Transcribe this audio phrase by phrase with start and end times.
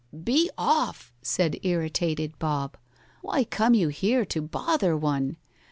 [0.23, 2.75] "Be off!" said irritated BOB.
[3.21, 5.37] "Why come you here to bother one?